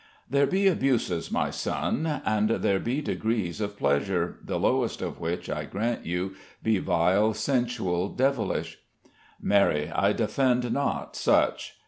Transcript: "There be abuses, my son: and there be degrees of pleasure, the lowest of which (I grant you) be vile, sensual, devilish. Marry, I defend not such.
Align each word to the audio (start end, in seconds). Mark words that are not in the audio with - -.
"There 0.27 0.47
be 0.47 0.65
abuses, 0.67 1.31
my 1.31 1.51
son: 1.51 2.07
and 2.25 2.49
there 2.49 2.79
be 2.79 3.01
degrees 3.03 3.61
of 3.61 3.77
pleasure, 3.77 4.39
the 4.43 4.57
lowest 4.59 4.99
of 5.03 5.19
which 5.19 5.47
(I 5.47 5.65
grant 5.65 6.07
you) 6.07 6.33
be 6.63 6.79
vile, 6.79 7.35
sensual, 7.35 8.09
devilish. 8.09 8.79
Marry, 9.39 9.91
I 9.91 10.11
defend 10.13 10.71
not 10.73 11.15
such. 11.15 11.75